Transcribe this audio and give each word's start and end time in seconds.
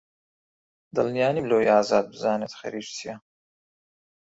دڵنیا 0.95 1.27
نیم 1.35 1.45
لەوەی 1.49 1.71
ئازاد 1.73 2.05
بزانێت 2.13 2.53
خەریکی 2.59 2.93
چییە. 2.97 3.15